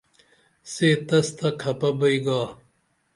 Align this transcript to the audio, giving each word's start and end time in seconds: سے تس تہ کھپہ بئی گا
سے 0.71 0.89
تس 1.07 1.27
تہ 1.37 1.49
کھپہ 1.61 1.89
بئی 1.99 2.17
گا 2.25 2.41